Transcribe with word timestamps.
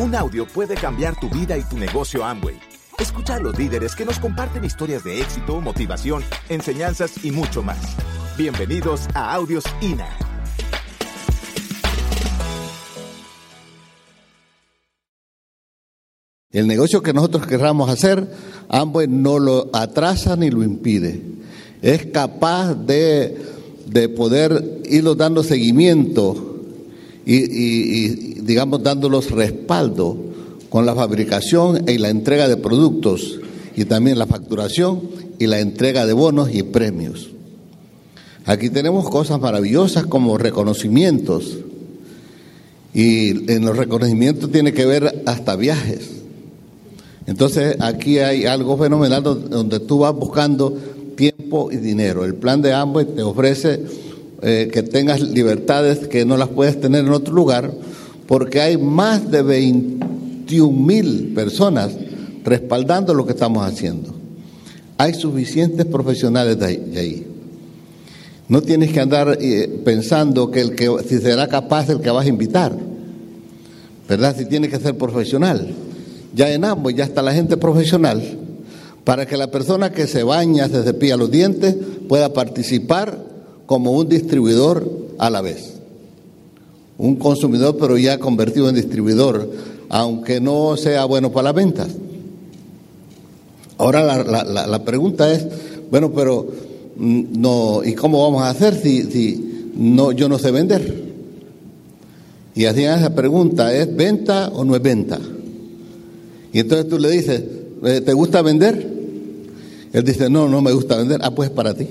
Un 0.00 0.14
audio 0.14 0.46
puede 0.46 0.76
cambiar 0.76 1.18
tu 1.18 1.28
vida 1.28 1.58
y 1.58 1.62
tu 1.62 1.76
negocio 1.76 2.24
Amway. 2.24 2.54
Escucha 3.00 3.34
a 3.34 3.40
los 3.40 3.58
líderes 3.58 3.96
que 3.96 4.04
nos 4.04 4.20
comparten 4.20 4.64
historias 4.64 5.02
de 5.02 5.20
éxito, 5.20 5.60
motivación, 5.60 6.22
enseñanzas 6.48 7.24
y 7.24 7.32
mucho 7.32 7.64
más. 7.64 7.96
Bienvenidos 8.36 9.08
a 9.14 9.34
Audios 9.34 9.64
INA. 9.80 10.06
El 16.52 16.68
negocio 16.68 17.02
que 17.02 17.12
nosotros 17.12 17.48
querramos 17.48 17.90
hacer, 17.90 18.24
Amway 18.68 19.08
no 19.08 19.40
lo 19.40 19.68
atrasa 19.72 20.36
ni 20.36 20.48
lo 20.48 20.62
impide. 20.62 21.20
Es 21.82 22.06
capaz 22.06 22.74
de, 22.74 23.36
de 23.86 24.08
poder 24.08 24.80
irlo 24.84 25.16
dando 25.16 25.42
seguimiento 25.42 26.48
y, 27.28 27.34
y, 27.34 28.27
digamos, 28.48 28.82
dándolos 28.82 29.30
respaldo 29.30 30.16
con 30.70 30.86
la 30.86 30.94
fabricación 30.94 31.84
y 31.86 31.98
la 31.98 32.08
entrega 32.08 32.48
de 32.48 32.56
productos 32.56 33.38
y 33.76 33.84
también 33.84 34.18
la 34.18 34.26
facturación 34.26 35.02
y 35.38 35.46
la 35.46 35.60
entrega 35.60 36.06
de 36.06 36.14
bonos 36.14 36.48
y 36.52 36.62
premios. 36.62 37.28
Aquí 38.46 38.70
tenemos 38.70 39.10
cosas 39.10 39.38
maravillosas 39.38 40.06
como 40.06 40.38
reconocimientos 40.38 41.58
y 42.94 43.52
en 43.52 43.66
los 43.66 43.76
reconocimientos 43.76 44.50
tiene 44.50 44.72
que 44.72 44.86
ver 44.86 45.22
hasta 45.26 45.54
viajes. 45.54 46.08
Entonces 47.26 47.76
aquí 47.80 48.18
hay 48.18 48.46
algo 48.46 48.78
fenomenal 48.78 49.22
donde 49.22 49.78
tú 49.80 49.98
vas 49.98 50.14
buscando 50.14 50.74
tiempo 51.16 51.70
y 51.70 51.76
dinero. 51.76 52.24
El 52.24 52.34
plan 52.34 52.62
de 52.62 52.72
ambos 52.72 53.14
te 53.14 53.22
ofrece 53.22 53.82
eh, 54.40 54.70
que 54.72 54.82
tengas 54.82 55.20
libertades 55.20 56.06
que 56.06 56.24
no 56.24 56.36
las 56.36 56.48
puedes 56.48 56.80
tener 56.80 57.04
en 57.04 57.12
otro 57.12 57.34
lugar, 57.34 57.72
porque 58.28 58.60
hay 58.60 58.76
más 58.76 59.30
de 59.30 59.42
21 59.42 60.70
mil 60.70 61.32
personas 61.34 61.92
respaldando 62.44 63.14
lo 63.14 63.24
que 63.24 63.32
estamos 63.32 63.66
haciendo. 63.66 64.14
Hay 64.98 65.14
suficientes 65.14 65.86
profesionales 65.86 66.58
de 66.58 67.00
ahí. 67.00 67.26
No 68.48 68.60
tienes 68.60 68.92
que 68.92 69.00
andar 69.00 69.38
eh, 69.40 69.80
pensando 69.82 70.50
que 70.50 70.60
el 70.60 70.74
que 70.74 70.94
si 71.08 71.18
será 71.18 71.48
capaz 71.48 71.88
el 71.88 72.00
que 72.00 72.10
vas 72.10 72.26
a 72.26 72.28
invitar, 72.28 72.76
¿verdad? 74.06 74.36
Si 74.36 74.44
tiene 74.44 74.68
que 74.68 74.78
ser 74.78 74.96
profesional. 74.96 75.74
Ya 76.34 76.52
en 76.52 76.64
ambos 76.64 76.94
ya 76.94 77.04
está 77.04 77.22
la 77.22 77.32
gente 77.32 77.56
profesional 77.56 78.22
para 79.04 79.24
que 79.24 79.38
la 79.38 79.50
persona 79.50 79.90
que 79.90 80.06
se 80.06 80.22
baña, 80.22 80.68
se 80.68 80.82
cepilla 80.82 81.16
los 81.16 81.30
dientes, 81.30 81.74
pueda 82.08 82.34
participar 82.34 83.24
como 83.64 83.92
un 83.92 84.06
distribuidor 84.06 84.86
a 85.18 85.30
la 85.30 85.40
vez. 85.40 85.77
Un 86.98 87.16
consumidor, 87.16 87.76
pero 87.78 87.96
ya 87.96 88.18
convertido 88.18 88.68
en 88.68 88.74
distribuidor, 88.74 89.50
aunque 89.88 90.40
no 90.40 90.76
sea 90.76 91.04
bueno 91.04 91.32
para 91.32 91.44
las 91.44 91.54
ventas. 91.54 91.88
Ahora 93.78 94.02
la, 94.02 94.44
la, 94.44 94.66
la 94.66 94.84
pregunta 94.84 95.32
es, 95.32 95.46
bueno, 95.90 96.12
pero 96.12 96.48
mm, 96.96 97.22
no, 97.40 97.82
¿y 97.84 97.94
cómo 97.94 98.22
vamos 98.22 98.42
a 98.42 98.50
hacer 98.50 98.74
si, 98.74 99.04
si 99.04 99.70
no, 99.76 100.12
yo 100.12 100.28
no 100.28 100.38
sé 100.38 100.50
vender? 100.50 101.08
Y 102.54 102.64
hacían 102.64 102.98
esa 102.98 103.14
pregunta, 103.14 103.72
¿es 103.72 103.94
venta 103.94 104.48
o 104.48 104.64
no 104.64 104.74
es 104.74 104.82
venta? 104.82 105.20
Y 106.52 106.58
entonces 106.58 106.88
tú 106.88 106.98
le 106.98 107.10
dices, 107.10 107.42
eh, 107.84 108.00
¿te 108.00 108.12
gusta 108.12 108.42
vender? 108.42 108.98
Él 109.92 110.04
dice, 110.04 110.28
no, 110.28 110.48
no 110.48 110.60
me 110.60 110.72
gusta 110.72 110.96
vender. 110.96 111.20
Ah, 111.22 111.30
pues 111.30 111.50
para 111.50 111.74
ti. 111.74 111.86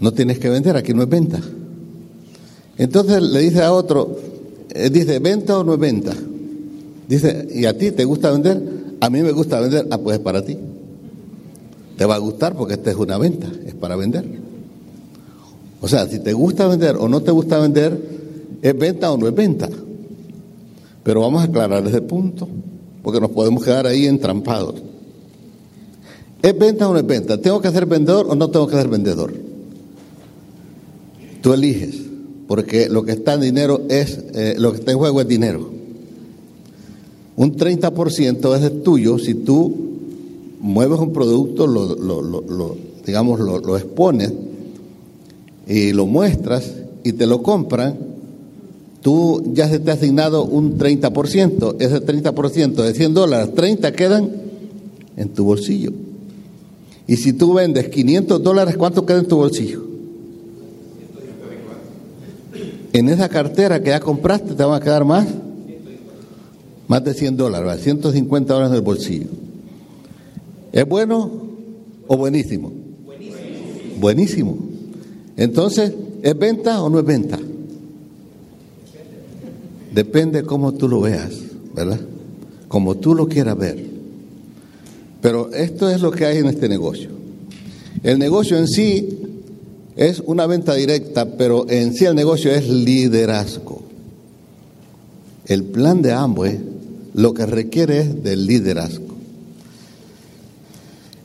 No 0.00 0.12
tienes 0.12 0.38
que 0.38 0.48
vender, 0.48 0.76
aquí 0.76 0.94
no 0.94 1.02
es 1.02 1.08
venta. 1.08 1.40
Entonces 2.78 3.20
le 3.20 3.40
dice 3.40 3.62
a 3.62 3.72
otro, 3.72 4.16
eh, 4.70 4.88
dice, 4.88 5.18
¿venta 5.18 5.58
o 5.58 5.64
no 5.64 5.74
es 5.74 5.80
venta? 5.80 6.14
Dice, 7.08 7.48
¿y 7.52 7.64
a 7.64 7.76
ti 7.76 7.90
te 7.90 8.04
gusta 8.04 8.30
vender? 8.30 8.62
A 9.00 9.10
mí 9.10 9.22
me 9.22 9.32
gusta 9.32 9.60
vender. 9.60 9.86
Ah, 9.90 9.98
pues 9.98 10.18
es 10.18 10.22
para 10.22 10.44
ti. 10.44 10.56
Te 11.96 12.04
va 12.04 12.14
a 12.14 12.18
gustar 12.18 12.54
porque 12.54 12.74
esta 12.74 12.90
es 12.90 12.96
una 12.96 13.18
venta, 13.18 13.50
es 13.66 13.74
para 13.74 13.96
vender. 13.96 14.24
O 15.80 15.88
sea, 15.88 16.06
si 16.06 16.20
te 16.20 16.32
gusta 16.32 16.68
vender 16.68 16.96
o 16.96 17.08
no 17.08 17.20
te 17.20 17.30
gusta 17.30 17.58
vender, 17.58 18.00
¿es 18.62 18.78
venta 18.78 19.10
o 19.10 19.16
no 19.16 19.26
es 19.26 19.34
venta? 19.34 19.68
Pero 21.02 21.22
vamos 21.22 21.42
a 21.42 21.44
aclarar 21.44 21.86
ese 21.86 22.02
punto 22.02 22.48
porque 23.02 23.20
nos 23.20 23.30
podemos 23.30 23.64
quedar 23.64 23.86
ahí 23.86 24.06
entrampados. 24.06 24.76
¿Es 26.42 26.56
venta 26.56 26.88
o 26.88 26.92
no 26.92 26.98
es 26.98 27.06
venta? 27.06 27.40
¿Tengo 27.40 27.60
que 27.60 27.70
ser 27.70 27.86
vendedor 27.86 28.26
o 28.28 28.34
no 28.34 28.50
tengo 28.50 28.66
que 28.66 28.76
ser 28.76 28.88
vendedor? 28.88 29.32
Tú 31.40 31.52
eliges, 31.52 32.07
porque 32.48 32.88
lo 32.88 33.04
que 33.04 33.12
está 33.12 33.34
en 33.34 33.42
dinero 33.42 33.82
es, 33.88 34.18
eh, 34.34 34.56
lo 34.58 34.72
que 34.72 34.78
está 34.78 34.90
en 34.90 34.98
juego 34.98 35.20
es 35.20 35.28
dinero. 35.28 35.70
Un 37.36 37.56
30% 37.56 38.56
es 38.56 38.82
tuyo 38.82 39.18
si 39.18 39.34
tú 39.34 39.72
mueves 40.60 40.98
un 40.98 41.12
producto, 41.12 41.68
lo, 41.68 41.94
lo, 41.94 42.76
digamos, 43.06 43.38
lo 43.38 43.76
expones 43.76 44.32
y 45.68 45.92
lo 45.92 46.06
muestras 46.06 46.72
y 47.04 47.12
te 47.12 47.26
lo 47.26 47.44
compran 47.44 48.08
tú 49.00 49.42
ya 49.54 49.68
se 49.68 49.78
te 49.78 49.90
ha 49.90 49.94
asignado 49.94 50.44
un 50.44 50.78
30%, 50.78 51.76
ese 51.78 52.04
30% 52.04 52.74
de 52.74 52.94
100 52.94 53.14
dólares, 53.14 53.54
30 53.54 53.92
quedan 53.92 54.30
en 55.16 55.28
tu 55.30 55.44
bolsillo. 55.44 55.92
Y 57.06 57.16
si 57.16 57.32
tú 57.32 57.54
vendes 57.54 57.88
500 57.88 58.42
dólares, 58.42 58.76
¿cuánto 58.76 59.06
queda 59.06 59.18
en 59.18 59.26
tu 59.26 59.36
bolsillo? 59.36 59.87
En 62.92 63.08
esa 63.08 63.28
cartera 63.28 63.82
que 63.82 63.90
ya 63.90 64.00
compraste 64.00 64.54
te 64.54 64.64
van 64.64 64.80
a 64.80 64.84
quedar 64.84 65.04
más, 65.04 65.26
más 66.86 67.04
de 67.04 67.14
100 67.14 67.36
dólares, 67.36 67.82
150 67.82 68.52
dólares 68.52 68.70
en 68.70 68.76
el 68.76 68.82
bolsillo. 68.82 69.28
¿Es 70.72 70.88
bueno 70.88 71.30
o 72.06 72.16
buenísimo? 72.16 72.72
Buenísimo. 73.04 73.38
Buenísimo. 74.00 74.58
Entonces, 75.36 75.92
¿es 76.22 76.38
venta 76.38 76.82
o 76.82 76.88
no 76.88 76.98
es 76.98 77.04
venta? 77.04 77.38
Depende 79.92 80.42
cómo 80.42 80.72
tú 80.72 80.88
lo 80.88 81.00
veas, 81.00 81.32
¿verdad? 81.74 82.00
Como 82.68 82.96
tú 82.96 83.14
lo 83.14 83.28
quieras 83.28 83.56
ver. 83.58 83.84
Pero 85.20 85.52
esto 85.52 85.90
es 85.90 86.00
lo 86.00 86.10
que 86.10 86.24
hay 86.24 86.38
en 86.38 86.46
este 86.46 86.68
negocio. 86.68 87.10
El 88.02 88.18
negocio 88.18 88.56
en 88.56 88.68
sí 88.68 89.17
es 89.98 90.22
una 90.24 90.46
venta 90.46 90.74
directa, 90.74 91.26
pero 91.36 91.68
en 91.68 91.92
sí 91.92 92.04
el 92.04 92.14
negocio 92.14 92.52
es 92.52 92.68
liderazgo. 92.68 93.82
El 95.44 95.64
plan 95.64 96.02
de 96.02 96.12
Amway 96.12 96.60
lo 97.14 97.34
que 97.34 97.44
requiere 97.46 97.98
es 97.98 98.22
del 98.22 98.46
liderazgo. 98.46 99.16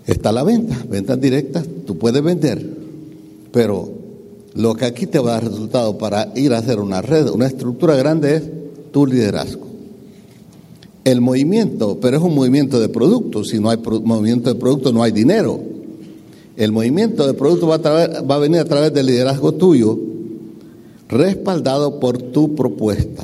Está 0.07 0.31
la 0.31 0.43
venta, 0.43 0.75
ventas 0.89 1.21
directas, 1.21 1.67
tú 1.85 1.99
puedes 1.99 2.23
vender, 2.23 2.67
pero 3.51 3.91
lo 4.55 4.73
que 4.73 4.85
aquí 4.85 5.05
te 5.05 5.19
va 5.19 5.37
a 5.37 5.39
dar 5.39 5.51
resultado 5.51 5.99
para 5.99 6.31
ir 6.35 6.51
a 6.51 6.57
hacer 6.57 6.79
una 6.79 7.03
red, 7.03 7.29
una 7.29 7.45
estructura 7.45 7.95
grande 7.95 8.37
es 8.37 8.43
tu 8.91 9.05
liderazgo. 9.05 9.67
El 11.03 11.21
movimiento, 11.21 11.99
pero 12.01 12.17
es 12.17 12.23
un 12.23 12.33
movimiento 12.33 12.79
de 12.79 12.89
productos, 12.89 13.49
si 13.49 13.59
no 13.59 13.69
hay 13.69 13.77
movimiento 13.77 14.51
de 14.51 14.59
productos 14.59 14.95
no 14.95 15.03
hay 15.03 15.11
dinero. 15.11 15.72
El 16.55 16.71
movimiento 16.71 17.25
de 17.25 17.33
productos 17.33 17.69
va 17.69 18.35
a, 18.35 18.39
venir 18.39 18.59
a 18.59 18.65
través 18.65 18.93
del 18.93 19.07
liderazgo 19.07 19.53
tuyo, 19.53 19.97
respaldado 21.09 21.99
por 21.99 22.19
tu 22.19 22.55
propuesta. 22.55 23.23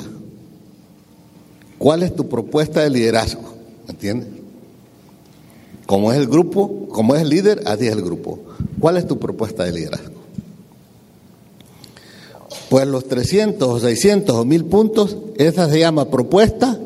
¿Cuál 1.78 2.02
es 2.02 2.14
tu 2.14 2.28
propuesta 2.28 2.82
de 2.82 2.90
liderazgo? 2.90 3.54
¿Me 3.86 3.92
entiendes? 3.92 4.28
Como 5.86 6.12
es 6.12 6.18
el 6.18 6.26
grupo, 6.26 6.88
como 6.88 7.14
es 7.14 7.22
el 7.22 7.28
líder, 7.28 7.62
así 7.66 7.86
es 7.86 7.92
el 7.92 8.02
grupo. 8.02 8.40
¿Cuál 8.80 8.96
es 8.96 9.06
tu 9.06 9.18
propuesta 9.18 9.64
de 9.64 9.72
liderazgo? 9.72 10.20
Pues 12.68 12.86
los 12.86 13.06
300 13.08 13.68
o 13.68 13.80
600 13.80 14.36
o 14.36 14.44
1000 14.44 14.64
puntos, 14.66 15.16
esa 15.36 15.68
se 15.68 15.78
llama 15.78 16.10
propuesta 16.10 16.78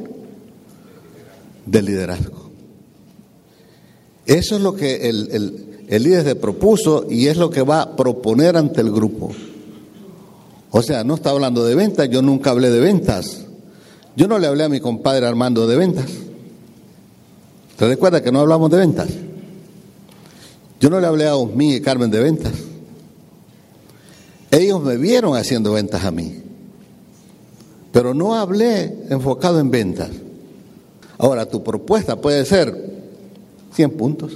de 1.66 1.82
liderazgo. 1.82 2.50
Eso 4.26 4.56
es 4.56 4.62
lo 4.62 4.74
que 4.74 5.08
el 5.08 5.73
líder 5.88 6.24
se 6.24 6.34
propuso 6.34 7.06
y 7.08 7.26
es 7.26 7.36
lo 7.36 7.50
que 7.50 7.62
va 7.62 7.82
a 7.82 7.96
proponer 7.96 8.56
ante 8.56 8.80
el 8.80 8.90
grupo. 8.90 9.30
O 10.70 10.82
sea, 10.82 11.04
no 11.04 11.14
está 11.14 11.30
hablando 11.30 11.64
de 11.64 11.74
ventas, 11.74 12.08
yo 12.08 12.22
nunca 12.22 12.50
hablé 12.50 12.70
de 12.70 12.80
ventas. 12.80 13.44
Yo 14.16 14.28
no 14.28 14.38
le 14.38 14.46
hablé 14.46 14.64
a 14.64 14.68
mi 14.68 14.80
compadre 14.80 15.26
Armando 15.26 15.66
de 15.66 15.76
ventas. 15.76 16.06
¿Te 17.76 17.86
recuerda 17.86 18.22
que 18.22 18.32
no 18.32 18.40
hablamos 18.40 18.70
de 18.70 18.78
ventas? 18.78 19.08
Yo 20.80 20.90
no 20.90 21.00
le 21.00 21.06
hablé 21.06 21.26
a 21.26 21.36
Osmi 21.36 21.74
y 21.74 21.80
Carmen 21.80 22.10
de 22.10 22.20
ventas. 22.20 22.52
Ellos 24.50 24.82
me 24.82 24.96
vieron 24.96 25.36
haciendo 25.36 25.72
ventas 25.72 26.04
a 26.04 26.10
mí. 26.10 26.42
Pero 27.92 28.14
no 28.14 28.34
hablé 28.34 29.06
enfocado 29.10 29.60
en 29.60 29.70
ventas. 29.70 30.10
Ahora, 31.18 31.46
tu 31.46 31.62
propuesta 31.62 32.20
puede 32.20 32.44
ser 32.44 32.92
100 33.72 33.90
puntos. 33.92 34.32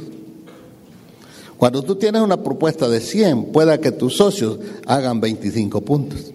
Cuando 1.58 1.82
tú 1.82 1.96
tienes 1.96 2.22
una 2.22 2.40
propuesta 2.40 2.88
de 2.88 3.00
100, 3.00 3.46
pueda 3.46 3.78
que 3.78 3.90
tus 3.90 4.16
socios 4.16 4.58
hagan 4.86 5.20
25 5.20 5.80
puntos. 5.80 6.32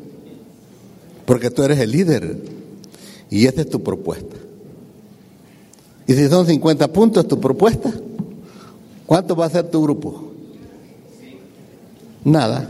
Porque 1.25 1.49
tú 1.49 1.63
eres 1.63 1.79
el 1.79 1.91
líder. 1.91 2.37
Y 3.29 3.47
esta 3.47 3.61
es 3.61 3.69
tu 3.69 3.81
propuesta. 3.81 4.35
Y 6.05 6.13
si 6.13 6.27
son 6.27 6.45
50 6.45 6.91
puntos 6.91 7.25
tu 7.25 7.39
propuesta, 7.39 7.89
¿cuánto 9.05 9.33
va 9.33 9.45
a 9.45 9.49
ser 9.49 9.71
tu 9.71 9.81
grupo? 9.81 10.33
Nada. 12.25 12.67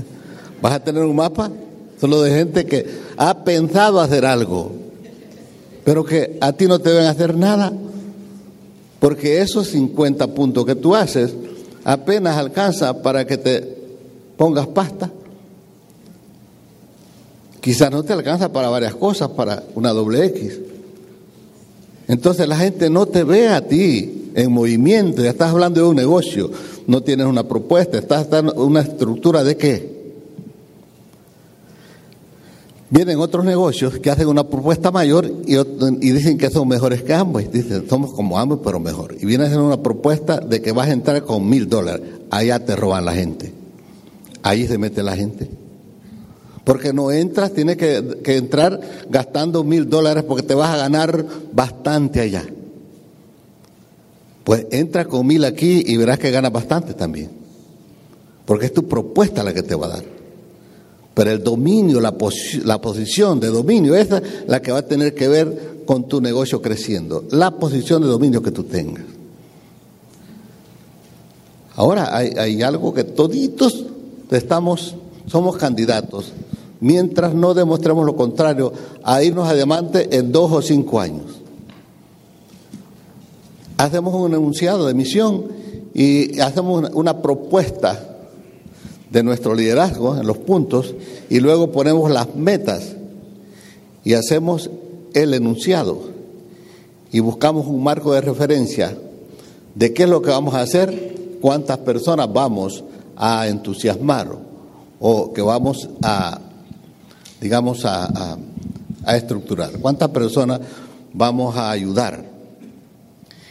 Vas 0.60 0.72
a 0.72 0.82
tener 0.82 1.04
un 1.04 1.14
mapa 1.14 1.52
solo 2.00 2.22
de 2.22 2.32
gente 2.32 2.66
que 2.66 2.86
ha 3.16 3.44
pensado 3.44 4.00
hacer 4.00 4.26
algo, 4.26 4.72
pero 5.84 6.04
que 6.04 6.38
a 6.40 6.52
ti 6.52 6.66
no 6.66 6.80
te 6.80 6.90
deben 6.90 7.06
hacer 7.06 7.36
nada, 7.36 7.72
porque 8.98 9.40
esos 9.40 9.68
50 9.68 10.26
puntos 10.34 10.66
que 10.66 10.74
tú 10.74 10.96
haces 10.96 11.34
apenas 11.84 12.36
alcanza 12.36 13.02
para 13.02 13.26
que 13.26 13.36
te 13.36 13.76
pongas 14.36 14.66
pasta. 14.68 15.10
Quizás 17.60 17.90
no 17.90 18.02
te 18.02 18.12
alcanza 18.12 18.52
para 18.52 18.68
varias 18.68 18.94
cosas, 18.94 19.30
para 19.30 19.62
una 19.74 19.90
doble 19.92 20.24
X. 20.26 20.60
Entonces 22.08 22.46
la 22.48 22.56
gente 22.56 22.90
no 22.90 23.06
te 23.06 23.24
ve 23.24 23.48
a 23.48 23.66
ti 23.66 24.32
en 24.34 24.52
movimiento, 24.52 25.22
ya 25.22 25.30
estás 25.30 25.52
hablando 25.52 25.80
de 25.80 25.86
un 25.86 25.96
negocio, 25.96 26.50
no 26.86 27.02
tienes 27.02 27.26
una 27.26 27.44
propuesta, 27.44 27.96
estás 27.96 28.28
dando 28.28 28.52
una 28.54 28.80
estructura 28.80 29.44
de 29.44 29.56
qué. 29.56 29.93
Vienen 32.94 33.18
otros 33.18 33.44
negocios 33.44 33.98
que 33.98 34.08
hacen 34.08 34.28
una 34.28 34.44
propuesta 34.44 34.92
mayor 34.92 35.28
y, 35.46 35.56
dicen 36.12 36.38
que 36.38 36.48
son 36.48 36.68
mejores 36.68 37.02
que 37.02 37.12
ambos. 37.12 37.42
Dicen, 37.50 37.88
somos 37.88 38.12
como 38.12 38.38
ambos, 38.38 38.60
pero 38.62 38.78
mejor. 38.78 39.16
Y 39.20 39.26
vienen 39.26 39.46
a 39.46 39.50
hacer 39.50 39.58
una 39.58 39.82
propuesta 39.82 40.38
de 40.38 40.62
que 40.62 40.70
vas 40.70 40.86
a 40.86 40.92
entrar 40.92 41.24
con 41.24 41.50
mil 41.50 41.68
dólares. 41.68 42.06
Allá 42.30 42.64
te 42.64 42.76
roban 42.76 43.04
la 43.04 43.12
gente. 43.12 43.52
Ahí 44.44 44.68
se 44.68 44.78
mete 44.78 45.02
la 45.02 45.16
gente. 45.16 45.50
Porque 46.62 46.92
no 46.92 47.10
entras, 47.10 47.52
tienes 47.52 47.78
que, 47.78 48.20
que 48.22 48.36
entrar 48.36 48.80
gastando 49.10 49.64
mil 49.64 49.90
dólares 49.90 50.22
porque 50.22 50.44
te 50.44 50.54
vas 50.54 50.70
a 50.70 50.76
ganar 50.76 51.26
bastante 51.52 52.20
allá. 52.20 52.44
Pues 54.44 54.68
entra 54.70 55.06
con 55.06 55.26
mil 55.26 55.44
aquí 55.44 55.82
y 55.84 55.96
verás 55.96 56.20
que 56.20 56.30
ganas 56.30 56.52
bastante 56.52 56.94
también. 56.94 57.28
Porque 58.46 58.66
es 58.66 58.72
tu 58.72 58.86
propuesta 58.86 59.42
la 59.42 59.52
que 59.52 59.64
te 59.64 59.74
va 59.74 59.86
a 59.86 59.88
dar. 59.88 60.13
Pero 61.14 61.30
el 61.30 61.42
dominio, 61.42 62.00
la, 62.00 62.14
la 62.64 62.80
posición 62.80 63.38
de 63.40 63.48
dominio, 63.48 63.94
esa 63.94 64.18
es 64.18 64.24
la 64.48 64.60
que 64.60 64.72
va 64.72 64.78
a 64.78 64.86
tener 64.86 65.14
que 65.14 65.28
ver 65.28 65.82
con 65.86 66.08
tu 66.08 66.20
negocio 66.20 66.60
creciendo. 66.60 67.24
La 67.30 67.52
posición 67.52 68.02
de 68.02 68.08
dominio 68.08 68.42
que 68.42 68.50
tú 68.50 68.64
tengas. 68.64 69.04
Ahora 71.76 72.16
hay, 72.16 72.62
algo 72.62 72.94
que 72.94 73.02
toditos 73.02 73.84
estamos, 74.30 74.94
somos 75.26 75.56
candidatos 75.56 76.32
mientras 76.80 77.34
no 77.34 77.54
demostremos 77.54 78.04
lo 78.04 78.14
contrario, 78.14 78.72
a 79.02 79.22
irnos 79.22 79.48
a 79.48 79.54
diamante 79.54 80.18
en 80.18 80.30
dos 80.32 80.52
o 80.52 80.60
cinco 80.60 81.00
años. 81.00 81.40
Hacemos 83.78 84.14
un 84.14 84.34
enunciado 84.34 84.86
de 84.86 84.94
misión 84.94 85.46
y 85.94 86.38
hacemos 86.40 86.90
una 86.92 87.22
propuesta 87.22 88.13
de 89.14 89.22
nuestro 89.22 89.54
liderazgo 89.54 90.18
en 90.18 90.26
los 90.26 90.36
puntos 90.36 90.94
y 91.30 91.40
luego 91.40 91.72
ponemos 91.72 92.10
las 92.10 92.34
metas 92.34 92.96
y 94.04 94.12
hacemos 94.12 94.68
el 95.14 95.32
enunciado 95.32 96.00
y 97.10 97.20
buscamos 97.20 97.66
un 97.66 97.82
marco 97.82 98.12
de 98.12 98.20
referencia 98.20 98.98
de 99.74 99.94
qué 99.94 100.02
es 100.02 100.08
lo 100.10 100.20
que 100.20 100.30
vamos 100.30 100.54
a 100.54 100.60
hacer, 100.60 101.14
cuántas 101.40 101.78
personas 101.78 102.30
vamos 102.30 102.84
a 103.16 103.48
entusiasmar 103.48 104.36
o 105.00 105.32
que 105.32 105.40
vamos 105.40 105.88
a 106.02 106.40
digamos, 107.44 107.84
a, 107.84 108.38
estructurar. 109.06 109.72
¿Cuántas 109.78 110.08
personas 110.08 110.60
vamos 111.12 111.54
a 111.56 111.70
ayudar? 111.70 112.24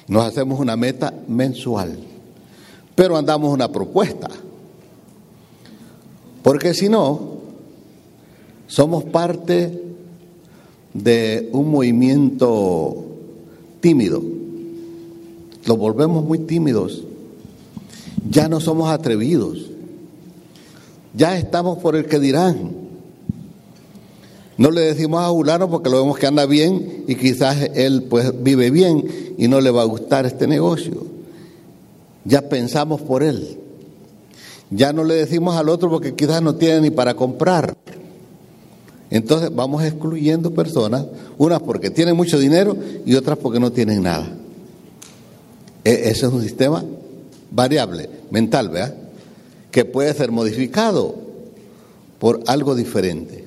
Nos 0.08 0.26
hacemos 0.26 0.60
una 0.60 0.76
meta 0.76 1.14
mensual, 1.28 2.00
pero 2.96 3.16
andamos 3.16 3.54
una 3.54 3.72
propuesta. 3.72 4.30
Porque 6.44 6.74
si 6.74 6.90
no, 6.90 7.38
somos 8.68 9.06
parte 9.06 9.82
de 10.94 11.50
un 11.54 11.72
movimiento 11.72 13.06
tímido. 13.80 14.22
Lo 15.66 15.78
volvemos 15.78 16.24
muy 16.24 16.40
tímidos. 16.40 17.04
Ya 18.30 18.48
no 18.48 18.60
somos 18.60 18.90
atrevidos. 18.90 19.70
Ya 21.16 21.38
estamos 21.38 21.78
por 21.80 21.96
el 21.96 22.06
que 22.06 22.20
dirán. 22.20 22.72
No 24.58 24.70
le 24.70 24.82
decimos 24.82 25.22
a 25.22 25.30
Julano 25.30 25.70
porque 25.70 25.90
lo 25.90 26.02
vemos 26.02 26.18
que 26.18 26.28
anda 26.28 26.46
bien 26.46 27.06
y 27.08 27.16
quizás 27.16 27.70
él 27.74 28.04
pues 28.04 28.44
vive 28.44 28.70
bien 28.70 29.36
y 29.38 29.48
no 29.48 29.62
le 29.62 29.72
va 29.72 29.82
a 29.82 29.86
gustar 29.86 30.26
este 30.26 30.48
negocio. 30.48 31.06
Ya 32.26 32.50
pensamos 32.50 33.02
por 33.02 33.24
él. 33.24 33.63
Ya 34.76 34.92
no 34.92 35.04
le 35.04 35.16
decimos 35.16 35.56
al 35.56 35.70
otro 35.70 35.90
porque 35.90 36.16
quizás 36.16 36.42
no 36.42 36.56
tiene 36.56 36.82
ni 36.82 36.90
para 36.90 37.14
comprar. 37.14 37.76
Entonces 39.10 39.54
vamos 39.54 39.84
excluyendo 39.84 40.52
personas, 40.52 41.06
unas 41.38 41.62
porque 41.62 41.92
tienen 41.92 42.16
mucho 42.16 42.40
dinero 42.40 42.76
y 43.06 43.14
otras 43.14 43.38
porque 43.38 43.60
no 43.60 43.72
tienen 43.72 44.02
nada. 44.02 44.28
E, 45.84 46.10
ese 46.10 46.26
es 46.26 46.34
un 46.34 46.42
sistema 46.42 46.84
variable, 47.52 48.10
mental, 48.32 48.70
¿verdad? 48.70 48.96
Que 49.70 49.86
puede 49.86 50.12
ser 50.16 50.32
modificado 50.32 51.16
por 52.18 52.42
algo 52.48 52.74
diferente. 52.74 53.44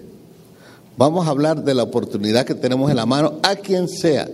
Vamos 0.97 1.27
a 1.27 1.31
hablar 1.31 1.65
de 1.65 1.75
la 1.75 1.83
oportunidad 1.83 2.47
que 2.47 2.55
tenemos 2.55 2.89
en 2.89 2.97
la 2.97 3.07
mano 3.07 3.35
a 3.43 3.57
quien 3.57 3.89
sea. 3.89 4.29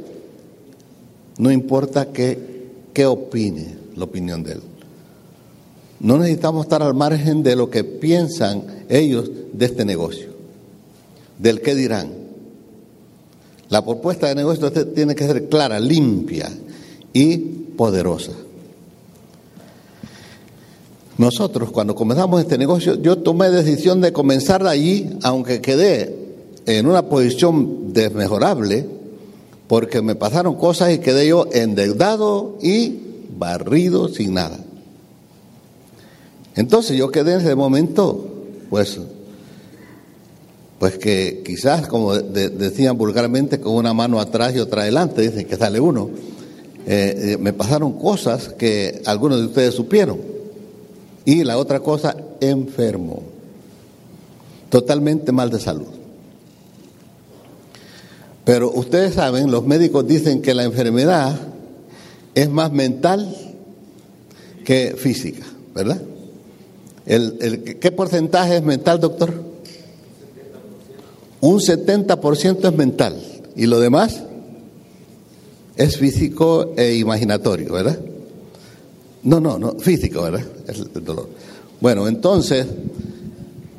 No 1.39 1.51
importa 1.51 2.13
qué, 2.13 2.69
qué 2.93 3.07
opine 3.07 3.77
la 3.97 4.05
opinión 4.05 4.43
de 4.43 4.53
él. 4.53 4.63
No 6.03 6.19
necesitamos 6.19 6.67
estar 6.67 6.83
al 6.83 6.95
margen 6.95 7.45
de 7.45 7.55
lo 7.55 7.71
que 7.71 7.85
piensan 7.85 8.65
ellos 8.89 9.31
de 9.53 9.67
este 9.67 9.85
negocio, 9.85 10.31
del 11.39 11.61
qué 11.61 11.77
dirán. 11.77 12.11
La 13.69 13.85
propuesta 13.85 14.27
de 14.27 14.35
negocio 14.35 14.71
tiene 14.71 15.15
que 15.15 15.25
ser 15.25 15.49
clara, 15.49 15.79
limpia 15.79 16.51
y 17.13 17.39
poderosa. 17.39 18.33
Nosotros 21.19 21.71
cuando 21.71 21.95
comenzamos 21.95 22.41
este 22.41 22.59
negocio, 22.59 23.01
yo 23.01 23.19
tomé 23.19 23.51
decisión 23.51 24.01
de 24.01 24.13
comenzar 24.13 24.65
de 24.65 24.71
allí, 24.71 25.11
aunque 25.23 25.61
quedé 25.61 26.17
en 26.67 26.87
una 26.87 27.09
posición 27.09 27.93
desmejorable 27.93 28.87
porque 29.69 30.03
me 30.03 30.17
pasaron 30.17 30.57
cosas 30.57 30.93
y 30.93 30.99
quedé 30.99 31.29
yo 31.29 31.47
endeudado 31.53 32.59
y 32.61 32.99
barrido 33.39 34.09
sin 34.09 34.35
nada. 34.35 34.62
Entonces 36.57 36.97
yo 36.97 37.11
quedé 37.11 37.35
en 37.35 37.41
ese 37.41 37.55
momento, 37.55 38.29
pues, 38.69 39.01
pues 40.79 40.99
que 40.99 41.43
quizás, 41.45 41.87
como 41.87 42.15
decían 42.15 42.99
vulgarmente, 42.99 43.61
con 43.61 43.75
una 43.75 43.95
mano 43.95 44.21
atrás 44.21 44.55
y 44.55 44.59
otra 44.59 44.83
adelante, 44.83 45.23
dicen 45.23 45.47
que 45.47 45.57
sale 45.57 45.81
uno. 45.81 46.11
Eh, 46.87 47.15
eh, 47.33 47.37
me 47.39 47.53
pasaron 47.53 47.93
cosas 47.99 48.49
que 48.49 49.01
algunos 49.07 49.39
de 49.39 49.47
ustedes 49.47 49.75
supieron. 49.75 50.19
Y 51.25 51.45
la 51.45 51.57
otra 51.57 51.81
cosa, 51.81 52.17
enfermo. 52.41 53.23
Totalmente 54.69 55.31
mal 55.33 55.51
de 55.51 55.61
salud. 55.61 55.87
Pero 58.45 58.73
ustedes 58.73 59.15
saben, 59.15 59.51
los 59.51 59.65
médicos 59.65 60.07
dicen 60.07 60.43
que 60.43 60.53
la 60.53 60.65
enfermedad 60.65 61.39
es 62.35 62.51
más 62.51 62.73
mental 62.73 63.37
que 64.65 64.97
física, 64.99 65.47
¿verdad? 65.75 66.03
El, 67.07 67.79
¿Qué 67.81 67.91
porcentaje 67.93 68.57
es 68.57 68.63
mental, 68.63 69.01
doctor? 69.01 69.33
Un 71.41 71.59
70% 71.59 72.69
es 72.69 72.77
mental 72.77 73.21
y 73.57 73.67
lo 73.67 73.81
demás 73.81 74.23
es 75.77 75.97
físico 75.97 76.73
e 76.77 76.95
imaginatorio, 76.95 77.73
¿verdad? 77.73 77.99
No, 79.25 79.41
no, 79.41 79.59
no, 79.59 79.73
físico, 79.79 80.23
¿verdad? 80.23 80.45
Es 80.69 80.79
el 80.79 81.05
dolor. 81.05 81.29
Bueno, 81.81 82.07
entonces, 82.07 82.67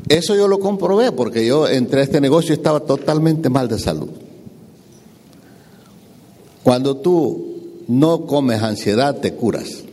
eso 0.09 0.35
yo 0.35 0.47
lo 0.47 0.59
comprobé 0.59 1.11
porque 1.13 1.45
yo 1.45 1.67
entré 1.67 2.01
a 2.01 2.03
este 2.03 2.19
negocio 2.19 2.53
estaba 2.53 2.81
totalmente 2.81 3.49
mal 3.49 3.69
de 3.69 3.79
salud. 3.79 4.09
Cuando 6.63 6.97
tú 6.97 7.53
no 7.87 8.25
comes 8.25 8.61
ansiedad, 8.61 9.19
te 9.19 9.33
curas. 9.33 9.83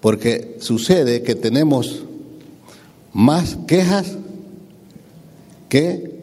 Porque 0.00 0.56
sucede 0.60 1.22
que 1.22 1.34
tenemos 1.34 2.05
más 3.16 3.56
quejas 3.66 4.18
que 5.70 6.20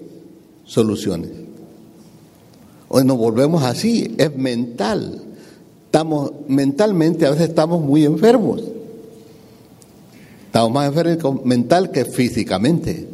soluciones. 0.64 1.32
Hoy 2.88 3.04
nos 3.04 3.18
volvemos 3.18 3.64
así, 3.64 4.14
es 4.20 4.38
mental. 4.38 5.20
Estamos 5.86 6.34
mentalmente 6.48 7.26
a 7.26 7.32
veces 7.32 7.50
estamos 7.50 7.82
muy 7.82 8.06
enfermos. 8.06 8.62
Estamos 10.46 10.72
más 10.72 10.88
enfermos 10.88 11.44
mental 11.44 11.90
que 11.90 12.06
físicamente. 12.06 13.08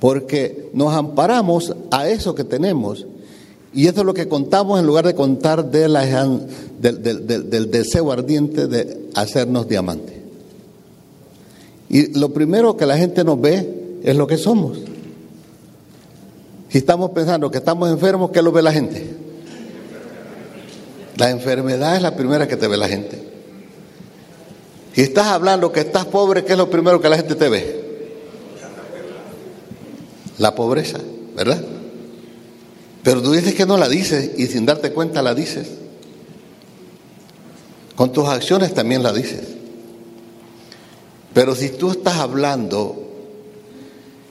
Porque 0.00 0.70
nos 0.74 0.92
amparamos 0.94 1.74
a 1.90 2.08
eso 2.08 2.34
que 2.34 2.44
tenemos 2.44 3.06
Y 3.72 3.86
eso 3.86 4.00
es 4.00 4.06
lo 4.06 4.14
que 4.14 4.28
contamos 4.28 4.80
en 4.80 4.86
lugar 4.86 5.06
de 5.06 5.14
contar 5.14 5.70
de 5.70 5.88
la, 5.88 6.04
del, 6.80 7.00
del, 7.00 7.48
del 7.48 7.70
deseo 7.70 8.10
ardiente 8.10 8.66
de 8.66 9.08
hacernos 9.14 9.68
diamantes. 9.68 10.17
Y 11.88 12.18
lo 12.18 12.32
primero 12.32 12.76
que 12.76 12.86
la 12.86 12.98
gente 12.98 13.24
nos 13.24 13.40
ve 13.40 14.00
es 14.02 14.16
lo 14.16 14.26
que 14.26 14.36
somos. 14.36 14.78
Si 16.68 16.78
estamos 16.78 17.10
pensando 17.12 17.50
que 17.50 17.58
estamos 17.58 17.90
enfermos, 17.90 18.30
¿qué 18.30 18.42
lo 18.42 18.52
ve 18.52 18.62
la 18.62 18.72
gente? 18.72 19.06
La 21.16 21.30
enfermedad 21.30 21.96
es 21.96 22.02
la 22.02 22.14
primera 22.14 22.46
que 22.46 22.56
te 22.56 22.68
ve 22.68 22.76
la 22.76 22.88
gente. 22.88 23.22
Si 24.94 25.00
estás 25.00 25.26
hablando 25.28 25.72
que 25.72 25.80
estás 25.80 26.04
pobre, 26.06 26.44
¿qué 26.44 26.52
es 26.52 26.58
lo 26.58 26.70
primero 26.70 27.00
que 27.00 27.08
la 27.08 27.16
gente 27.16 27.34
te 27.34 27.48
ve? 27.48 28.08
La 30.38 30.54
pobreza, 30.54 30.98
¿verdad? 31.34 31.62
Pero 33.02 33.22
tú 33.22 33.32
dices 33.32 33.54
que 33.54 33.64
no 33.64 33.76
la 33.76 33.88
dices 33.88 34.32
y 34.36 34.46
sin 34.46 34.66
darte 34.66 34.92
cuenta 34.92 35.22
la 35.22 35.34
dices. 35.34 35.68
Con 37.96 38.12
tus 38.12 38.28
acciones 38.28 38.74
también 38.74 39.02
la 39.02 39.12
dices. 39.12 39.57
Pero 41.38 41.54
si 41.54 41.68
tú 41.68 41.92
estás 41.92 42.16
hablando 42.16 42.96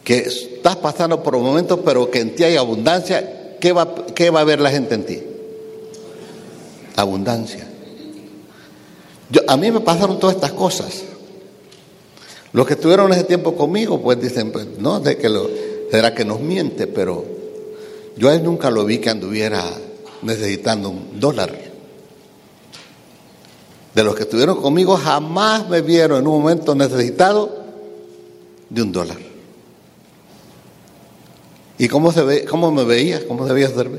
que 0.04 0.18
estás 0.18 0.76
pasando 0.76 1.24
por 1.24 1.38
momentos, 1.40 1.80
pero 1.86 2.12
que 2.12 2.20
en 2.20 2.36
ti 2.36 2.44
hay 2.44 2.58
abundancia, 2.58 3.56
¿qué 3.62 3.72
va, 3.72 3.96
qué 4.14 4.30
va 4.30 4.42
a 4.42 4.44
ver 4.44 4.60
la 4.60 4.72
gente 4.72 4.96
en 4.96 5.06
ti? 5.06 5.24
Abundancia. 6.98 7.66
A 9.48 9.56
mí 9.56 9.72
me 9.72 9.80
pasaron 9.80 10.20
todas 10.20 10.36
estas 10.36 10.52
cosas. 10.52 11.04
Los 12.52 12.68
que 12.68 12.74
estuvieron 12.74 13.14
ese 13.14 13.24
tiempo 13.24 13.56
conmigo, 13.56 14.02
pues 14.02 14.20
dicen, 14.20 14.52
pues, 14.52 14.68
no, 14.78 15.00
de 15.00 15.16
que 15.18 15.30
lo, 15.30 15.50
será 15.90 16.14
que 16.14 16.26
nos 16.26 16.42
miente, 16.42 16.88
pero 16.88 17.24
yo 18.18 18.28
a 18.28 18.34
él 18.34 18.44
nunca 18.44 18.70
lo 18.70 18.84
vi 18.84 18.98
que 18.98 19.12
anduviera 19.12 19.64
necesitando 20.24 20.90
un 20.90 21.18
dólar. 21.22 21.67
De 23.98 24.04
los 24.04 24.14
que 24.14 24.22
estuvieron 24.22 24.62
conmigo 24.62 24.96
jamás 24.96 25.68
me 25.70 25.82
vieron 25.82 26.20
en 26.20 26.28
un 26.28 26.40
momento 26.40 26.76
necesitado 26.76 27.66
de 28.70 28.84
un 28.84 28.92
dólar. 28.92 29.18
¿Y 31.80 31.88
cómo, 31.88 32.12
se 32.12 32.22
ve, 32.22 32.46
cómo 32.46 32.72
me 32.72 32.84
veía? 32.84 33.28
¿Cómo 33.28 33.48
debía 33.48 33.70
serme? 33.70 33.98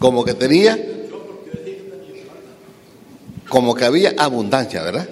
Como 0.00 0.24
que 0.24 0.34
tenía, 0.34 0.76
como 3.48 3.72
que 3.76 3.84
había 3.84 4.14
abundancia, 4.18 4.82
¿verdad? 4.82 5.08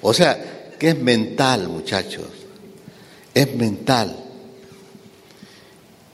O 0.00 0.14
sea, 0.14 0.70
que 0.78 0.88
es 0.88 0.98
mental, 0.98 1.68
muchachos. 1.68 2.24
Es 3.34 3.54
mental. 3.54 4.16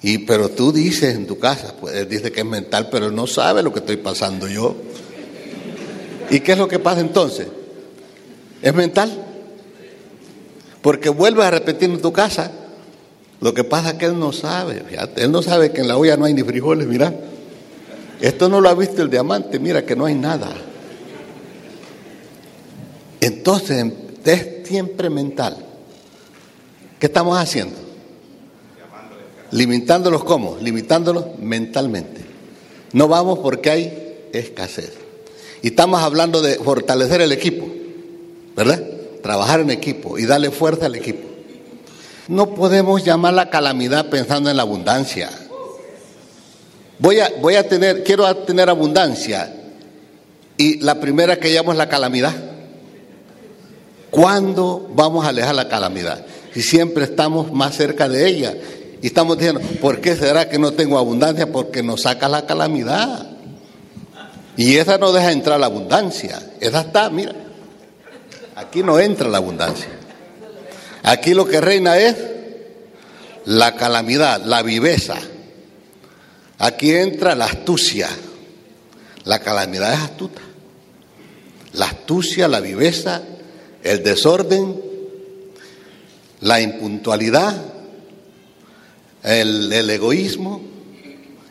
Y 0.02 0.18
pero 0.18 0.49
tú 0.49 0.73
dices 0.73 1.14
en 1.14 1.28
tu 1.28 1.38
casa, 1.38 1.76
pues 1.80 2.08
dice 2.08 2.32
que 2.32 2.40
es 2.40 2.47
mental, 2.47 2.88
pero 2.90 3.12
no 3.12 3.28
sabe 3.28 3.62
lo 3.62 3.73
que 3.73 3.78
estoy 3.78 3.99
pasando 3.99 4.49
yo. 4.49 4.75
¿Y 6.30 6.40
qué 6.40 6.52
es 6.52 6.58
lo 6.58 6.68
que 6.68 6.78
pasa 6.78 7.00
entonces? 7.00 7.49
¿Es 8.62 8.75
mental? 8.75 9.11
Porque 10.82 11.08
vuelves 11.08 11.44
a 11.44 11.50
repetir 11.50 11.90
en 11.90 12.00
tu 12.00 12.12
casa 12.12 12.52
lo 13.40 13.54
que 13.54 13.64
pasa 13.64 13.90
es 13.90 13.94
que 13.94 14.06
él 14.06 14.18
no 14.18 14.32
sabe, 14.32 14.82
él 15.16 15.30
no 15.30 15.42
sabe 15.42 15.70
que 15.70 15.80
en 15.80 15.88
la 15.88 15.97
olla 15.97 16.16
no 16.16 16.25
hay 16.25 16.35
ni 16.35 16.42
frijoles, 16.42 16.88
mira. 16.88 17.14
Esto 18.20 18.49
no 18.49 18.61
lo 18.61 18.68
ha 18.68 18.75
visto 18.75 19.00
el 19.00 19.11
diamante, 19.11 19.61
mira 19.61 19.87
que 19.87 19.94
no 19.94 20.06
hay 20.06 20.16
nada. 20.16 20.49
Entonces, 23.20 23.87
es 24.25 24.49
siempre 24.64 25.08
mental. 25.08 25.56
¿Qué 26.99 27.06
estamos 27.06 27.38
haciendo? 27.38 27.76
Limitándolos 29.52 30.25
cómo? 30.25 30.58
Limitándolos 30.61 31.38
mentalmente. 31.38 32.20
No 32.92 33.06
vamos 33.06 33.38
porque 33.38 33.70
hay 33.70 34.28
escasez. 34.32 34.94
Y 35.62 35.69
estamos 35.69 36.00
hablando 36.03 36.41
de 36.41 36.57
fortalecer 36.57 37.21
el 37.21 37.33
equipo, 37.33 37.67
¿verdad? 38.57 38.83
Trabajar 39.23 39.61
en 39.61 39.71
equipo 39.71 40.19
y 40.19 40.27
darle 40.27 40.50
fuerza 40.50 40.87
al 40.87 40.95
equipo. 40.95 41.27
No 42.29 42.55
podemos 42.55 43.05
llamar 43.05 43.35
la 43.35 43.50
calamidad 43.50 44.11
pensando 44.11 44.50
en 44.50 44.57
la 44.57 44.62
abundancia. 44.62 45.31
Voy 46.99 47.21
a, 47.21 47.33
voy 47.41 47.55
a 47.55 47.67
tener, 47.69 48.05
quiero 48.05 48.33
tener 48.37 48.69
abundancia. 48.69 49.55
Y 50.57 50.79
la 50.81 51.00
primera 51.00 51.38
que 51.38 51.50
llamo 51.50 51.73
es 51.73 51.79
la 51.79 51.88
calamidad. 51.88 52.35
¿Cuándo 54.11 54.91
vamos 54.95 55.25
a 55.25 55.29
alejar 55.29 55.55
la 55.55 55.69
calamidad? 55.69 56.25
Si 56.53 56.62
siempre 56.62 57.05
estamos 57.05 57.53
más 57.53 57.77
cerca 57.77 58.09
de 58.09 58.27
ella. 58.27 58.55
Y 59.00 59.07
estamos 59.07 59.38
diciendo, 59.38 59.61
¿por 59.81 60.00
qué 60.00 60.17
será 60.17 60.49
que 60.49 60.59
no 60.59 60.73
tengo 60.73 60.99
abundancia? 60.99 61.50
Porque 61.53 61.83
nos 61.83 62.03
saca 62.03 62.29
la 62.29 62.47
calamidad. 62.47 63.27
Y 64.59 64.77
esa 64.77 64.99
no 64.99 65.12
deja 65.12 65.31
entrar 65.31 65.61
la 65.61 65.67
abundancia. 65.67 66.43
Esa 66.59 66.81
está, 66.81 67.09
mira. 67.11 67.33
Aquí 68.57 68.83
no 68.83 68.99
entra 68.99 69.29
la 69.29 69.38
abundancia. 69.38 69.88
Aquí 71.05 71.33
lo 71.33 71.47
que 71.47 71.61
reina 71.61 71.97
es 71.97 72.17
la 73.45 73.77
calamidad, 73.77 74.43
la 74.45 74.62
viveza. 74.62 75.15
Aquí 76.59 76.93
entra 76.93 77.37
la 77.37 77.45
astucia. 77.45 78.09
La 79.25 79.38
calamidad 79.38 79.93
es 79.93 80.00
astuta. 80.00 80.41
La 81.75 81.87
astucia, 81.87 82.49
la 82.49 82.59
viveza, 82.59 83.23
el 83.85 84.03
desorden, 84.03 84.83
la 86.41 86.61
impuntualidad, 86.61 87.62
el, 89.23 89.88
egoísmo, 89.88 90.62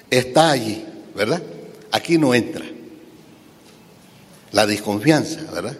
está 0.09 0.51
allí, 0.51 0.83
¿verdad? 1.15 1.41
Aquí 1.89 2.17
no 2.17 2.35
entra. 2.35 2.65
La 4.51 4.65
desconfianza, 4.65 5.41
¿verdad? 5.53 5.77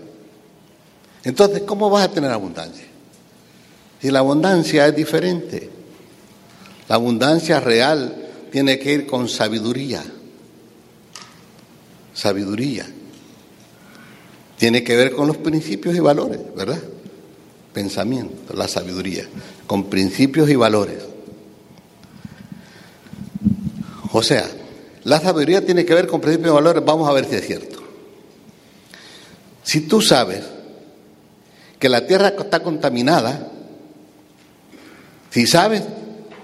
Entonces, 1.24 1.64
¿cómo 1.64 1.90
vas 1.90 2.06
a 2.06 2.12
tener 2.12 2.32
abundancia? 2.32 2.86
Si 4.02 4.12
la 4.12 4.20
abundancia 4.20 4.88
es 4.88 4.96
diferente, 4.96 5.70
la 6.88 6.96
abundancia 6.96 7.60
real 7.60 8.28
tiene 8.52 8.80
que 8.80 8.94
ir 8.94 9.08
con 9.08 9.28
sabiduría. 9.28 10.04
Sabiduría. 12.14 12.86
Tiene 14.58 14.84
que 14.84 14.96
ver 14.96 15.14
con 15.14 15.28
los 15.28 15.38
principios 15.38 15.96
y 15.96 16.00
valores, 16.00 16.40
¿verdad? 16.56 16.82
Pensamiento, 17.74 18.54
la 18.54 18.68
sabiduría, 18.68 19.28
con 19.68 19.86
principios 19.86 20.50
y 20.50 20.56
valores. 20.56 21.04
O 24.14 24.24
sea, 24.24 24.48
la 25.04 25.20
sabiduría 25.20 25.64
tiene 25.64 25.86
que 25.86 25.94
ver 25.94 26.08
con 26.08 26.22
principios 26.22 26.52
y 26.52 26.56
valores, 26.56 26.84
vamos 26.84 27.08
a 27.08 27.14
ver 27.14 27.26
si 27.26 27.36
es 27.36 27.46
cierto. 27.46 27.77
Si 29.68 29.82
tú 29.82 30.02
sabes 30.02 30.44
que 31.78 31.90
la 31.90 32.08
tierra 32.08 32.30
está 32.30 32.62
contaminada, 32.62 33.50
si 35.30 35.46
sabes, 35.46 35.84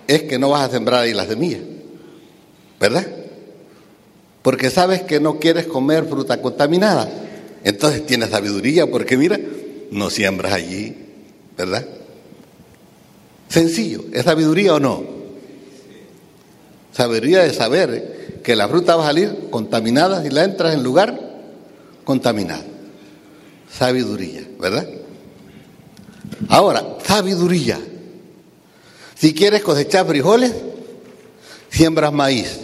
es 0.08 0.24
que 0.24 0.38
no 0.38 0.50
vas 0.50 0.68
a 0.68 0.74
sembrar 0.74 1.04
ahí 1.04 1.14
las 1.14 1.28
semillas, 1.28 1.62
¿verdad? 2.82 3.08
Porque 4.42 4.70
sabes 4.70 5.04
que 5.04 5.22
no 5.22 5.40
quieres 5.40 5.68
comer 5.68 6.04
fruta 6.04 6.42
contaminada. 6.42 7.10
Entonces 7.64 8.06
tienes 8.06 8.32
sabiduría 8.32 8.92
porque 8.92 9.16
mira, 9.16 9.40
no 9.90 10.10
siembras 10.10 10.52
allí, 10.52 10.94
¿verdad? 11.58 11.86
Sencillo, 13.48 14.04
¿es 14.12 14.26
sabiduría 14.26 14.74
o 14.74 14.82
no? 14.82 15.02
Sabiduría 16.92 17.44
de 17.44 17.54
saber 17.54 18.42
que 18.44 18.58
la 18.58 18.68
fruta 18.68 18.98
va 18.98 19.06
a 19.06 19.08
salir 19.08 19.48
contaminada 19.50 20.22
si 20.22 20.30
la 20.30 20.44
entras 20.44 20.74
en 20.74 20.84
lugar 20.84 21.18
contaminado. 22.04 22.73
Sabiduría, 23.78 24.48
¿verdad? 24.60 24.88
Ahora, 26.50 26.98
sabiduría 27.04 27.80
si 29.24 29.34
quieres 29.34 29.62
cosechar 29.62 30.06
frijoles, 30.06 30.52
siembras 31.70 32.12
maíz. 32.12 32.60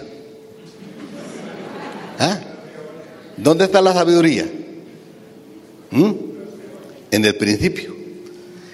¿Ah? 2.19 2.37
¿Dónde 3.37 3.63
está 3.63 3.81
la 3.81 3.93
sabiduría? 3.93 4.45
¿Mm? 5.91 6.11
En 7.11 7.23
el 7.23 7.33
principio. 7.37 7.95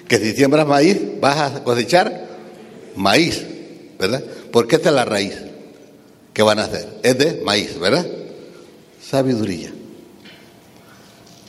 Que 0.08 0.18
si 0.18 0.32
siembras 0.32 0.66
maíz, 0.66 0.98
vas 1.20 1.52
a 1.52 1.62
cosechar 1.62 2.26
maíz, 2.96 3.46
¿verdad? 4.00 4.24
Porque 4.50 4.74
esta 4.74 4.88
es 4.88 4.94
la 4.96 5.04
raíz 5.04 5.36
que 6.32 6.42
van 6.42 6.58
a 6.58 6.64
hacer. 6.64 6.88
Es 7.04 7.16
de 7.16 7.40
maíz, 7.44 7.78
¿verdad? 7.78 8.04
Sabiduría. 9.00 9.72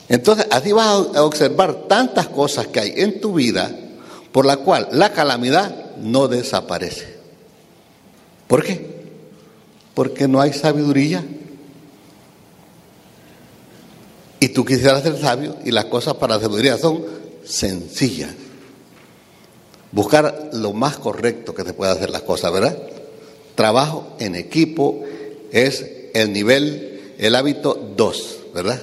Entonces, 0.08 0.46
así 0.50 0.72
vas 0.72 0.86
a 1.14 1.22
observar 1.22 1.86
tantas 1.88 2.28
cosas 2.28 2.66
que 2.68 2.80
hay 2.80 2.92
en 2.96 3.20
tu 3.20 3.34
vida 3.34 3.70
por 4.32 4.46
la 4.46 4.58
cual 4.58 4.88
la 4.92 5.12
calamidad 5.12 5.96
no 5.96 6.28
desaparece. 6.28 7.18
¿Por 8.46 8.64
qué? 8.64 9.02
Porque 9.94 10.28
no 10.28 10.40
hay 10.40 10.52
sabiduría. 10.52 11.24
Y 14.40 14.48
tú 14.48 14.64
quisieras 14.64 15.02
ser 15.02 15.18
sabio 15.18 15.56
y 15.64 15.72
las 15.72 15.86
cosas 15.86 16.14
para 16.14 16.36
la 16.36 16.40
sabiduría 16.40 16.78
son 16.78 17.04
sencillas. 17.44 18.30
Buscar 19.90 20.50
lo 20.52 20.72
más 20.72 20.96
correcto 20.98 21.54
que 21.54 21.64
se 21.64 21.72
pueda 21.72 21.92
hacer 21.92 22.10
las 22.10 22.22
cosas, 22.22 22.52
¿verdad? 22.52 22.76
trabajo 23.58 24.06
en 24.20 24.36
equipo 24.36 25.02
es 25.50 25.84
el 26.14 26.32
nivel, 26.32 27.14
el 27.18 27.34
hábito 27.34 27.92
2, 27.96 28.38
¿verdad? 28.54 28.80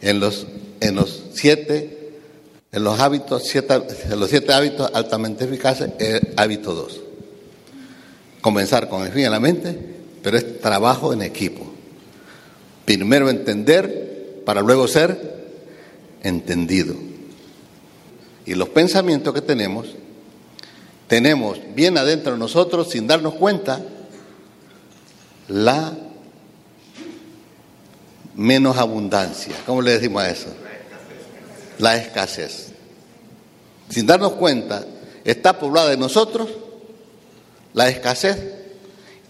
En 0.00 0.20
los, 0.20 0.46
en 0.80 0.94
los 0.94 1.24
siete, 1.32 2.12
en 2.72 2.84
los 2.84 3.00
hábitos, 3.00 3.44
siete, 3.44 3.80
en 4.10 4.20
los 4.20 4.30
siete 4.30 4.52
hábitos 4.52 4.90
altamente 4.94 5.44
eficaces, 5.44 5.90
el 5.98 6.34
hábito 6.36 6.74
2. 6.74 7.00
Comenzar 8.40 8.88
con 8.88 9.04
el 9.04 9.12
fin 9.12 9.24
en 9.24 9.32
la 9.32 9.40
mente, 9.40 9.76
pero 10.22 10.36
es 10.36 10.60
trabajo 10.60 11.12
en 11.12 11.22
equipo. 11.22 11.66
Primero 12.84 13.28
entender 13.28 14.42
para 14.44 14.60
luego 14.60 14.88
ser 14.88 15.38
entendido. 16.22 16.94
Y 18.46 18.54
los 18.54 18.70
pensamientos 18.70 19.34
que 19.34 19.42
tenemos, 19.42 19.88
tenemos 21.06 21.58
bien 21.74 21.98
adentro 21.98 22.32
de 22.32 22.38
nosotros, 22.38 22.90
sin 22.90 23.06
darnos 23.06 23.34
cuenta, 23.34 23.84
la 25.48 25.96
menos 28.38 28.76
abundancia. 28.78 29.54
¿Cómo 29.66 29.82
le 29.82 29.92
decimos 29.92 30.22
a 30.22 30.30
eso? 30.30 30.46
La 31.78 31.96
escasez. 31.96 32.68
Sin 33.90 34.06
darnos 34.06 34.34
cuenta, 34.34 34.84
está 35.24 35.58
poblada 35.58 35.90
de 35.90 35.96
nosotros 35.96 36.48
la 37.74 37.88
escasez 37.88 38.38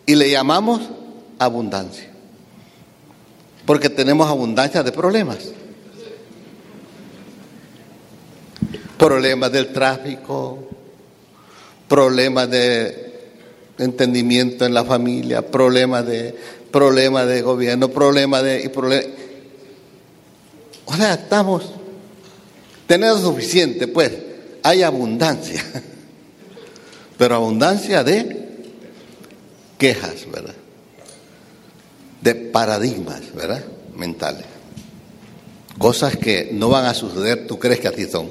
y 0.05 0.15
le 0.15 0.31
llamamos 0.31 0.83
abundancia. 1.39 2.09
Porque 3.65 3.89
tenemos 3.89 4.29
abundancia 4.29 4.83
de 4.83 4.93
problemas. 4.93 5.39
Problemas 8.99 9.51
del 9.53 9.73
tráfico, 9.73 10.69
problemas 11.89 12.51
de 12.51 13.09
entendimiento 13.79 14.67
en 14.67 14.75
la 14.75 14.85
familia, 14.85 15.47
problemas 15.47 16.07
de, 16.07 16.37
problemas 16.71 17.27
de 17.27 17.43
gobierno, 17.43 17.89
problemas 17.89 18.43
de... 18.43 18.61
Y 18.63 18.69
o 20.91 20.97
sea, 20.97 21.15
estamos, 21.15 21.71
tenemos 22.87 23.21
suficiente, 23.21 23.89
pues, 23.89 24.11
hay 24.63 24.83
abundancia, 24.83 25.63
pero 27.19 27.35
abundancia 27.35 28.03
de 28.03 28.49
quejas, 29.77 30.31
¿verdad? 30.33 30.55
De 32.23 32.35
paradigmas, 32.35 33.35
¿verdad? 33.35 33.63
Mentales. 33.95 34.47
Cosas 35.79 36.17
que 36.17 36.51
no 36.53 36.71
van 36.71 36.87
a 36.87 36.95
suceder, 36.95 37.47
tú 37.47 37.59
crees 37.59 37.81
que 37.81 37.89
así 37.89 38.07
son, 38.07 38.31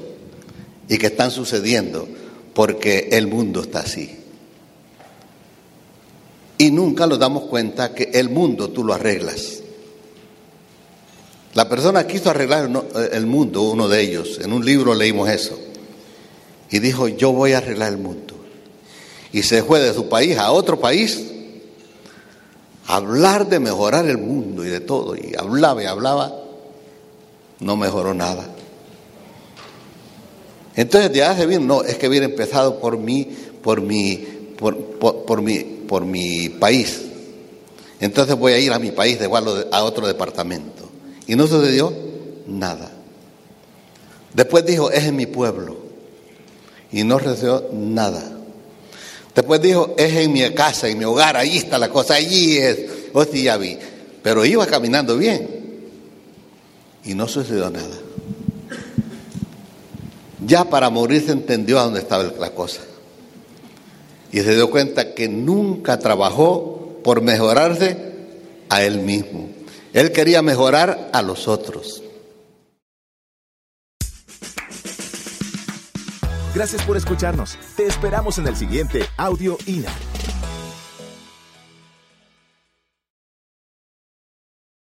y 0.88 0.98
que 0.98 1.06
están 1.06 1.30
sucediendo 1.30 2.08
porque 2.54 3.08
el 3.12 3.28
mundo 3.28 3.62
está 3.62 3.80
así. 3.80 4.18
Y 6.58 6.72
nunca 6.72 7.06
nos 7.06 7.20
damos 7.20 7.44
cuenta 7.44 7.94
que 7.94 8.10
el 8.12 8.30
mundo 8.30 8.70
tú 8.70 8.82
lo 8.82 8.92
arreglas. 8.92 9.62
La 11.54 11.68
persona 11.68 12.06
quiso 12.06 12.30
arreglar 12.30 12.68
el 13.12 13.26
mundo, 13.26 13.62
uno 13.62 13.88
de 13.88 14.02
ellos, 14.02 14.38
en 14.40 14.52
un 14.52 14.64
libro 14.64 14.94
leímos 14.94 15.30
eso, 15.30 15.58
y 16.70 16.78
dijo, 16.80 17.08
yo 17.08 17.32
voy 17.32 17.52
a 17.52 17.58
arreglar 17.58 17.92
el 17.92 17.98
mundo. 17.98 18.34
Y 19.32 19.42
se 19.42 19.62
fue 19.62 19.80
de 19.80 19.94
su 19.94 20.08
país 20.08 20.36
a 20.36 20.50
otro 20.50 20.78
país 20.78 21.24
a 22.86 22.96
hablar 22.96 23.48
de 23.48 23.60
mejorar 23.60 24.06
el 24.06 24.18
mundo 24.18 24.64
y 24.64 24.68
de 24.68 24.80
todo, 24.80 25.16
y 25.16 25.34
hablaba 25.38 25.82
y 25.82 25.86
hablaba, 25.86 26.34
no 27.60 27.76
mejoró 27.76 28.14
nada. 28.14 28.54
Entonces 30.76 31.12
ya 31.12 31.36
se 31.36 31.46
vino, 31.46 31.60
no, 31.60 31.82
es 31.82 31.96
que 31.96 32.08
hubiera 32.08 32.26
empezado 32.26 32.78
por 32.78 32.98
mí, 32.98 33.28
por 33.62 33.80
mi, 33.80 34.16
por, 34.58 34.76
por 34.76 35.42
mi, 35.42 35.77
por 35.88 36.04
mi 36.04 36.48
país. 36.50 37.00
Entonces 37.98 38.36
voy 38.36 38.52
a 38.52 38.58
ir 38.58 38.72
a 38.72 38.78
mi 38.78 38.92
país 38.92 39.18
de 39.18 39.24
igual 39.24 39.66
a 39.72 39.82
otro 39.82 40.06
departamento. 40.06 40.88
Y 41.26 41.34
no 41.34 41.48
sucedió 41.48 41.92
nada. 42.46 42.92
Después 44.32 44.64
dijo, 44.64 44.90
es 44.92 45.04
en 45.04 45.16
mi 45.16 45.26
pueblo. 45.26 45.76
Y 46.92 47.02
no 47.02 47.18
sucedió 47.18 47.68
nada. 47.72 48.22
Después 49.34 49.60
dijo, 49.60 49.94
es 49.98 50.14
en 50.14 50.32
mi 50.32 50.48
casa, 50.50 50.88
en 50.88 50.98
mi 50.98 51.04
hogar, 51.04 51.36
ahí 51.36 51.56
está 51.56 51.78
la 51.78 51.88
cosa, 51.88 52.14
allí 52.14 52.58
es. 52.58 52.78
Oh, 53.12 53.24
sí, 53.24 53.42
ya 53.42 53.56
vi. 53.56 53.76
Pero 54.22 54.44
iba 54.44 54.66
caminando 54.66 55.16
bien. 55.16 55.48
Y 57.04 57.14
no 57.14 57.26
sucedió 57.26 57.70
nada. 57.70 57.96
Ya 60.46 60.64
para 60.64 60.88
morir 60.90 61.24
se 61.24 61.32
entendió 61.32 61.80
a 61.80 61.84
dónde 61.84 62.00
estaba 62.00 62.22
la 62.22 62.50
cosa 62.50 62.80
y 64.32 64.40
se 64.40 64.54
dio 64.54 64.70
cuenta 64.70 65.14
que 65.14 65.28
nunca 65.28 65.98
trabajó 65.98 67.00
por 67.02 67.22
mejorarse 67.22 67.96
a 68.68 68.82
él 68.82 69.00
mismo. 69.00 69.48
Él 69.92 70.12
quería 70.12 70.42
mejorar 70.42 71.10
a 71.12 71.22
los 71.22 71.48
otros. 71.48 72.02
Gracias 76.54 76.82
por 76.82 76.96
escucharnos. 76.96 77.56
Te 77.76 77.86
esperamos 77.86 78.38
en 78.38 78.46
el 78.48 78.56
siguiente 78.56 79.04
Audio 79.16 79.56
INA. 79.66 79.92